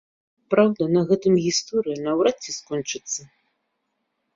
[0.53, 3.21] Праўда, на гэтым гісторыя наўрад ці скончыцца.